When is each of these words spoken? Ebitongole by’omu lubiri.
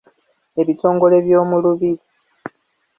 Ebitongole 0.61 1.17
by’omu 1.25 1.55
lubiri. 1.63 2.03